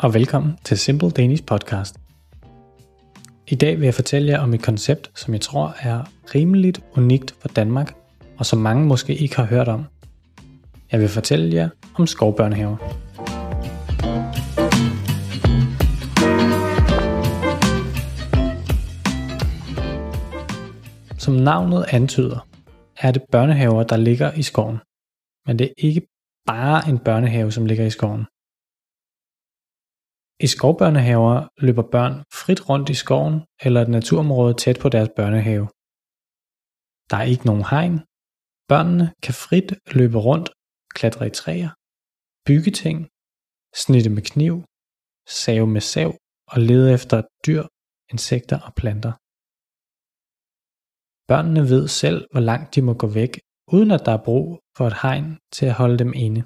og 0.00 0.14
velkommen 0.14 0.58
til 0.64 0.78
Simple 0.78 1.10
Danish 1.10 1.44
Podcast. 1.44 1.96
I 3.48 3.54
dag 3.54 3.78
vil 3.78 3.84
jeg 3.84 3.94
fortælle 3.94 4.28
jer 4.28 4.38
om 4.38 4.54
et 4.54 4.62
koncept, 4.62 5.10
som 5.14 5.34
jeg 5.34 5.40
tror 5.40 5.74
er 5.80 6.02
rimeligt 6.34 6.80
unikt 6.96 7.34
for 7.40 7.48
Danmark, 7.48 7.96
og 8.36 8.46
som 8.46 8.58
mange 8.58 8.86
måske 8.86 9.14
ikke 9.14 9.36
har 9.36 9.44
hørt 9.44 9.68
om. 9.68 9.84
Jeg 10.92 11.00
vil 11.00 11.08
fortælle 11.08 11.54
jer 11.54 11.68
om 11.94 12.06
skovbørnehaver. 12.06 12.76
Som 21.18 21.34
navnet 21.34 21.84
antyder, 21.88 22.46
er 23.00 23.12
det 23.12 23.22
børnehaver, 23.32 23.82
der 23.82 23.96
ligger 23.96 24.32
i 24.32 24.42
skoven. 24.42 24.78
Men 25.46 25.58
det 25.58 25.64
er 25.64 25.72
ikke 25.78 26.02
bare 26.46 26.88
en 26.88 26.98
børnehave, 26.98 27.52
som 27.52 27.66
ligger 27.66 27.84
i 27.84 27.90
skoven. 27.90 28.24
I 30.40 30.46
skovbørnehaver 30.46 31.36
løber 31.64 31.86
børn 31.94 32.14
frit 32.40 32.68
rundt 32.68 32.88
i 32.94 32.96
skoven 33.02 33.36
eller 33.66 33.80
et 33.82 33.88
naturområde 33.88 34.54
tæt 34.54 34.78
på 34.82 34.88
deres 34.88 35.10
børnehave. 35.16 35.66
Der 37.10 37.16
er 37.22 37.28
ikke 37.32 37.46
nogen 37.50 37.64
hegn. 37.72 37.96
Børnene 38.70 39.06
kan 39.24 39.34
frit 39.44 39.70
løbe 39.98 40.18
rundt, 40.28 40.48
klatre 40.96 41.26
i 41.26 41.34
træer, 41.40 41.70
bygge 42.48 42.70
ting, 42.82 42.98
snitte 43.82 44.10
med 44.16 44.22
kniv, 44.32 44.54
save 45.42 45.66
med 45.74 45.80
sav 45.92 46.10
og 46.52 46.58
lede 46.68 46.88
efter 46.96 47.18
dyr, 47.46 47.62
insekter 48.14 48.58
og 48.66 48.72
planter. 48.80 49.12
Børnene 51.30 51.62
ved 51.72 51.84
selv, 52.00 52.18
hvor 52.32 52.40
langt 52.50 52.74
de 52.74 52.80
må 52.88 52.92
gå 53.02 53.08
væk, 53.20 53.32
uden 53.74 53.90
at 53.96 54.02
der 54.06 54.12
er 54.18 54.24
brug 54.28 54.46
for 54.76 54.84
et 54.86 55.00
hegn 55.02 55.28
til 55.56 55.66
at 55.66 55.78
holde 55.80 55.98
dem 56.02 56.12
inde. 56.26 56.42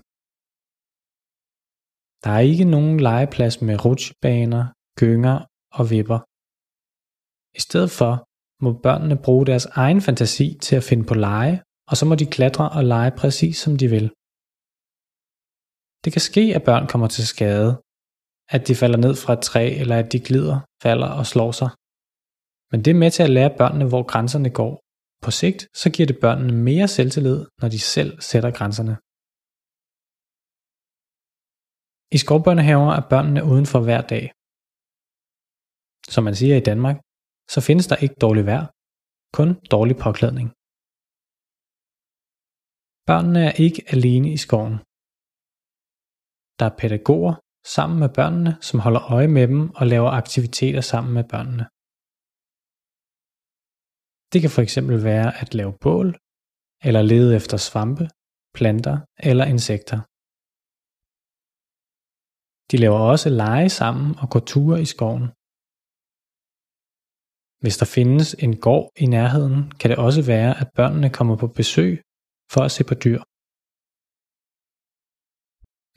Der 2.24 2.30
er 2.30 2.38
ikke 2.52 2.64
nogen 2.64 3.00
legeplads 3.00 3.60
med 3.66 3.84
rutsjebaner, 3.84 4.64
gynger 5.00 5.36
og 5.78 5.90
vipper. 5.90 6.20
I 7.58 7.60
stedet 7.66 7.90
for 7.90 8.12
må 8.64 8.70
børnene 8.86 9.16
bruge 9.24 9.46
deres 9.46 9.66
egen 9.66 10.00
fantasi 10.00 10.58
til 10.64 10.76
at 10.76 10.84
finde 10.84 11.04
på 11.04 11.14
lege, 11.14 11.62
og 11.90 11.96
så 11.96 12.04
må 12.06 12.14
de 12.14 12.26
klatre 12.26 12.68
og 12.76 12.84
lege 12.84 13.12
præcis 13.22 13.56
som 13.64 13.76
de 13.76 13.88
vil. 13.94 14.06
Det 16.04 16.10
kan 16.12 16.24
ske, 16.30 16.44
at 16.56 16.64
børn 16.70 16.84
kommer 16.92 17.08
til 17.08 17.26
skade, 17.26 17.70
at 18.54 18.62
de 18.68 18.74
falder 18.74 18.98
ned 19.04 19.14
fra 19.22 19.32
et 19.32 19.42
træ, 19.48 19.64
eller 19.80 19.96
at 19.98 20.12
de 20.12 20.20
glider, 20.28 20.56
falder 20.82 21.10
og 21.20 21.26
slår 21.32 21.52
sig. 21.60 21.70
Men 22.70 22.78
det 22.84 22.90
er 22.90 23.02
med 23.02 23.10
til 23.10 23.22
at 23.22 23.34
lære 23.36 23.56
børnene, 23.60 23.86
hvor 23.88 24.02
grænserne 24.12 24.50
går. 24.50 24.72
På 25.24 25.30
sigt 25.30 25.60
så 25.80 25.90
giver 25.94 26.06
det 26.06 26.18
børnene 26.24 26.52
mere 26.68 26.88
selvtillid, 26.88 27.40
når 27.60 27.68
de 27.68 27.80
selv 27.94 28.20
sætter 28.20 28.50
grænserne. 28.58 28.96
I 32.16 32.18
skovbørnehaver 32.24 32.90
er 32.98 33.04
børnene 33.12 33.42
udenfor 33.52 33.80
hver 33.86 34.02
dag. 34.12 34.24
Som 36.14 36.22
man 36.28 36.36
siger 36.40 36.56
i 36.58 36.66
Danmark, 36.70 36.96
så 37.52 37.58
findes 37.68 37.86
der 37.90 37.96
ikke 38.04 38.16
dårlig 38.24 38.44
vejr, 38.50 38.64
kun 39.38 39.48
dårlig 39.74 39.96
påklædning. 40.04 40.48
Børnene 43.10 43.42
er 43.48 43.54
ikke 43.66 43.82
alene 43.94 44.28
i 44.36 44.38
skoven. 44.44 44.76
Der 46.58 46.66
er 46.70 46.76
pædagoger 46.80 47.34
sammen 47.74 47.98
med 48.02 48.10
børnene, 48.18 48.52
som 48.68 48.78
holder 48.84 49.02
øje 49.16 49.30
med 49.36 49.44
dem 49.52 49.62
og 49.78 49.84
laver 49.92 50.10
aktiviteter 50.20 50.82
sammen 50.92 51.12
med 51.18 51.24
børnene. 51.32 51.64
Det 54.32 54.38
kan 54.42 54.52
for 54.56 54.62
eksempel 54.66 54.96
være 55.10 55.28
at 55.42 55.50
lave 55.58 55.74
bål, 55.84 56.08
eller 56.88 57.02
lede 57.12 57.30
efter 57.38 57.56
svampe, 57.68 58.04
planter 58.56 58.96
eller 59.28 59.44
insekter. 59.54 59.98
De 62.72 62.76
laver 62.76 62.98
også 63.12 63.28
lege 63.28 63.70
sammen 63.80 64.08
og 64.22 64.26
går 64.32 64.42
ture 64.52 64.76
i 64.84 64.88
skoven. 64.94 65.26
Hvis 67.62 67.76
der 67.80 67.88
findes 67.96 68.28
en 68.44 68.54
gård 68.66 68.86
i 69.04 69.06
nærheden, 69.16 69.58
kan 69.78 69.90
det 69.90 69.98
også 70.06 70.22
være, 70.32 70.52
at 70.60 70.68
børnene 70.78 71.10
kommer 71.18 71.36
på 71.42 71.48
besøg 71.60 71.92
for 72.52 72.60
at 72.64 72.72
se 72.76 72.82
på 72.90 72.94
dyr. 73.04 73.20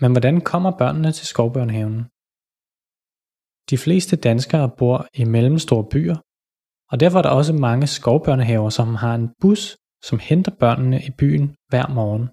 Men 0.02 0.12
hvordan 0.14 0.38
kommer 0.52 0.72
børnene 0.82 1.12
til 1.18 1.28
skovbørnehaven? 1.32 2.00
De 3.72 3.78
fleste 3.86 4.16
danskere 4.28 4.68
bor 4.80 4.98
i 5.22 5.24
mellemstore 5.36 5.86
byer, 5.94 6.18
og 6.92 6.96
derfor 7.00 7.18
er 7.20 7.26
der 7.26 7.40
også 7.40 7.54
mange 7.68 7.88
skovbørnehaver, 7.98 8.70
som 8.80 8.88
har 9.04 9.14
en 9.16 9.28
bus, 9.42 9.62
som 10.08 10.18
henter 10.28 10.54
børnene 10.64 10.98
i 11.10 11.12
byen 11.22 11.48
hver 11.72 11.88
morgen. 11.98 12.26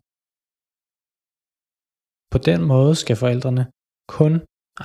På 2.33 2.39
den 2.49 2.61
måde 2.73 2.95
skal 3.03 3.17
forældrene 3.23 3.65
kun 4.19 4.33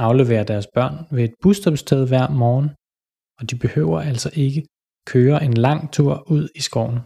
aflevere 0.08 0.44
deres 0.52 0.68
børn 0.76 0.96
ved 1.16 1.24
et 1.24 1.36
busstopsted 1.44 2.02
hver 2.08 2.28
morgen, 2.44 2.70
og 3.38 3.44
de 3.50 3.56
behøver 3.64 4.00
altså 4.10 4.30
ikke 4.46 4.62
køre 5.12 5.38
en 5.48 5.56
lang 5.66 5.82
tur 5.96 6.14
ud 6.36 6.44
i 6.60 6.62
skoven. 6.70 7.00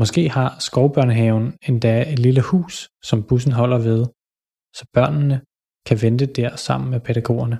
Måske 0.00 0.22
har 0.36 0.50
skovbørnehaven 0.68 1.46
endda 1.68 1.94
et 2.12 2.18
lille 2.26 2.42
hus, 2.50 2.74
som 3.08 3.18
bussen 3.28 3.52
holder 3.60 3.78
ved, 3.88 4.00
så 4.78 4.84
børnene 4.96 5.36
kan 5.86 5.96
vente 6.04 6.26
der 6.38 6.56
sammen 6.66 6.88
med 6.90 7.00
pædagogerne. 7.06 7.58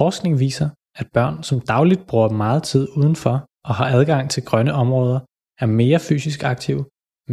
Forskning 0.00 0.32
viser, 0.44 0.68
at 1.00 1.06
børn, 1.16 1.36
som 1.48 1.60
dagligt 1.60 2.02
bruger 2.08 2.28
meget 2.44 2.62
tid 2.70 2.84
udenfor 3.00 3.36
og 3.68 3.74
har 3.78 3.88
adgang 3.98 4.30
til 4.30 4.42
grønne 4.48 4.72
områder, 4.82 5.20
er 5.62 5.66
mere 5.80 6.00
fysisk 6.08 6.40
aktive, 6.52 6.82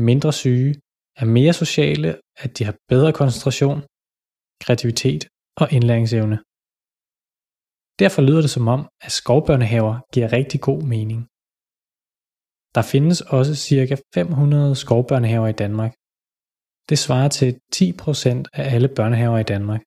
mindre 0.10 0.34
syge 0.34 0.74
er 1.22 1.26
mere 1.26 1.54
sociale, 1.54 2.10
at 2.44 2.58
de 2.58 2.64
har 2.68 2.76
bedre 2.92 3.14
koncentration, 3.14 3.80
kreativitet 4.64 5.22
og 5.62 5.68
indlæringsevne. 5.76 6.38
Derfor 8.02 8.22
lyder 8.28 8.42
det 8.42 8.50
som 8.58 8.68
om, 8.76 8.82
at 9.06 9.12
skovbørnehaver 9.12 9.96
giver 10.14 10.34
rigtig 10.40 10.60
god 10.70 10.82
mening. 10.96 11.20
Der 12.76 12.84
findes 12.94 13.18
også 13.38 13.54
ca. 13.66 13.96
500 14.14 14.76
skovbørnehaver 14.76 15.48
i 15.48 15.60
Danmark. 15.64 15.94
Det 16.90 16.98
svarer 17.06 17.30
til 17.40 17.50
10% 17.76 18.44
af 18.60 18.64
alle 18.76 18.90
børnehaver 18.98 19.40
i 19.40 19.50
Danmark. 19.54 19.82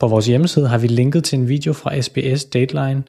På 0.00 0.06
vores 0.12 0.26
hjemmeside 0.26 0.68
har 0.72 0.80
vi 0.84 0.88
linket 1.00 1.22
til 1.24 1.38
en 1.38 1.48
video 1.54 1.72
fra 1.80 1.90
SBS 2.06 2.40
Dateline, 2.54 3.02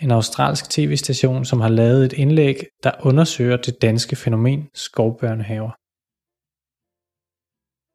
en 0.00 0.10
australsk 0.10 0.70
tv-station, 0.70 1.44
som 1.44 1.60
har 1.60 1.68
lavet 1.68 2.04
et 2.04 2.12
indlæg, 2.12 2.56
der 2.82 2.92
undersøger 3.02 3.56
det 3.56 3.82
danske 3.82 4.16
fænomen 4.16 4.68
skovbørnehaver. 4.74 5.70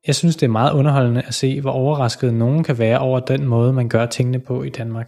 Jeg 0.08 0.16
synes, 0.16 0.36
det 0.36 0.44
er 0.44 0.52
meget 0.52 0.74
underholdende 0.74 1.22
at 1.22 1.34
se, 1.34 1.62
hvor 1.62 1.72
overrasket 1.72 2.34
nogen 2.34 2.64
kan 2.64 2.78
være 2.78 3.00
over 3.00 3.20
den 3.20 3.46
måde, 3.46 3.74
man 3.74 3.90
gør 3.90 4.06
tingene 4.06 4.40
på 4.40 4.64
i 4.64 4.70
Danmark. 4.70 5.08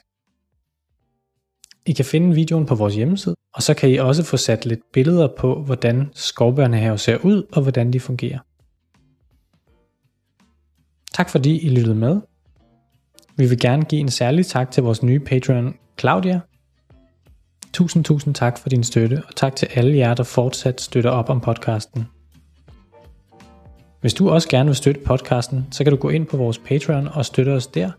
I 1.86 1.94
kan 1.94 2.06
finde 2.06 2.36
videoen 2.36 2.66
på 2.66 2.76
vores 2.76 2.96
hjemmeside, 2.96 3.36
og 3.54 3.64
så 3.64 3.74
kan 3.74 3.90
I 3.90 3.98
også 3.98 4.24
få 4.24 4.38
sat 4.38 4.66
lidt 4.66 4.80
billeder 4.94 5.28
på, 5.38 5.64
hvordan 5.64 6.10
skovbørnehaver 6.14 6.96
ser 6.96 7.18
ud 7.18 7.44
og 7.52 7.62
hvordan 7.62 7.94
de 7.94 8.00
fungerer. 8.00 8.40
Tak 11.14 11.30
fordi 11.30 11.60
I 11.60 11.70
lyttede 11.70 11.96
med. 11.96 12.22
Vi 13.38 13.46
vil 13.50 13.60
gerne 13.60 13.86
give 13.86 14.02
en 14.02 14.10
særlig 14.10 14.46
tak 14.46 14.72
til 14.72 14.84
vores 14.84 15.04
nye 15.04 15.20
Patreon 15.20 15.76
Claudia, 16.00 16.40
Tusind, 17.74 18.04
tusind 18.04 18.36
tak 18.36 18.58
for 18.58 18.70
din 18.70 18.84
støtte, 18.84 19.22
og 19.28 19.36
tak 19.36 19.56
til 19.56 19.68
alle 19.76 19.98
jer, 19.98 20.14
der 20.14 20.24
fortsat 20.24 20.82
støtter 20.82 21.10
op 21.10 21.30
om 21.30 21.42
podcasten. 21.42 22.08
Hvis 24.02 24.14
du 24.14 24.30
også 24.30 24.50
gerne 24.50 24.68
vil 24.70 24.76
støtte 24.76 25.02
podcasten, 25.06 25.68
så 25.72 25.84
kan 25.84 25.92
du 25.92 25.98
gå 25.98 26.10
ind 26.10 26.26
på 26.26 26.38
vores 26.38 26.58
Patreon 26.58 27.08
og 27.08 27.26
støtte 27.26 27.50
os 27.50 27.68
der. 27.68 27.92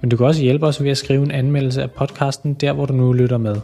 Men 0.00 0.10
du 0.10 0.16
kan 0.16 0.26
også 0.26 0.42
hjælpe 0.42 0.66
os 0.66 0.82
ved 0.82 0.90
at 0.90 0.98
skrive 0.98 1.22
en 1.22 1.30
anmeldelse 1.30 1.82
af 1.82 1.90
podcasten 1.90 2.54
der, 2.54 2.72
hvor 2.72 2.86
du 2.86 2.92
nu 2.92 3.12
lytter 3.12 3.38
med. 3.38 3.56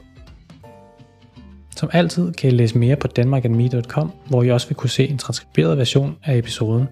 Som 1.76 1.90
altid 1.92 2.32
kan 2.32 2.50
I 2.50 2.54
læse 2.54 2.78
mere 2.78 2.96
på 2.96 3.06
danmarkandme.com, 3.06 4.12
hvor 4.28 4.42
I 4.42 4.50
også 4.50 4.68
vil 4.68 4.76
kunne 4.76 4.90
se 4.90 5.08
en 5.08 5.18
transkriberet 5.18 5.78
version 5.78 6.16
af 6.24 6.36
episoden. 6.36 6.88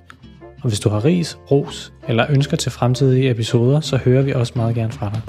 Og 0.62 0.68
hvis 0.68 0.80
du 0.80 0.88
har 0.88 1.04
ris, 1.04 1.38
ros 1.50 1.92
eller 2.08 2.26
ønsker 2.30 2.56
til 2.56 2.72
fremtidige 2.72 3.30
episoder, 3.30 3.80
så 3.80 3.96
hører 3.96 4.22
vi 4.22 4.32
også 4.32 4.52
meget 4.56 4.74
gerne 4.74 4.92
fra 4.92 5.10
dig. 5.10 5.22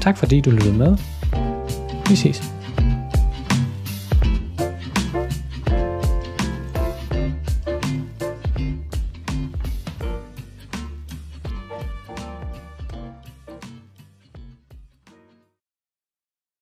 Tak 0.00 0.18
fordi 0.18 0.40
du 0.40 0.50
lyttede 0.50 0.74
med. 0.74 0.96
Vi 2.08 2.16
ses. 2.16 2.55